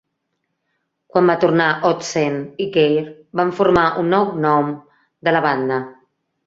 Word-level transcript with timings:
Quan 1.15 1.29
va 1.31 1.35
tornar, 1.43 1.67
Ottesen 1.91 2.39
i 2.65 2.69
Geir 2.79 3.05
van 3.41 3.55
formar 3.61 3.87
un 4.05 4.13
nou 4.17 4.29
gnom 4.35 4.77
de 5.29 5.39
la 5.39 5.49
banda. 5.51 5.81